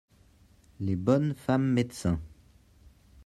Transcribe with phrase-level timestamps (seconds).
[0.79, 2.19] les bonnes femmes médecins.